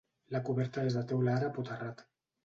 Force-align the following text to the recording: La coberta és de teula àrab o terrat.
La 0.35 0.39
coberta 0.45 0.85
és 0.91 0.95
de 0.99 1.03
teula 1.11 1.35
àrab 1.41 1.59
o 1.63 1.65
terrat. 1.67 2.03